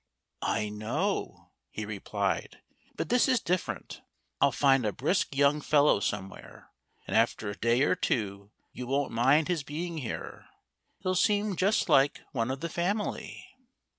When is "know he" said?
0.69-1.85